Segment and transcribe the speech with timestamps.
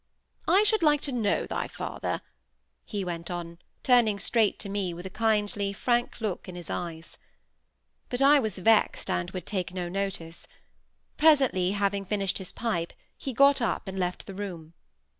[0.47, 2.21] I should like to know thy father,"
[2.85, 7.19] he went on, turning straight to me, with a kindly, frank look in his eyes.
[8.09, 10.47] But I was vexed, and would take no notice.
[11.17, 14.73] Presently, having finished his pipe, he got up and left the room.